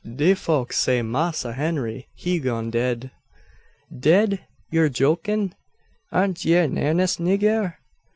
[0.15, 3.11] de folks say Massa Henry he gone dead."
[3.95, 4.39] "Dead!
[4.71, 5.53] Yur jokin'?
[6.11, 7.75] Air ye in airnest, nigger?"